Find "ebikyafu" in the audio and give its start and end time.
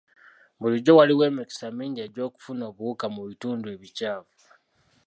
3.75-4.39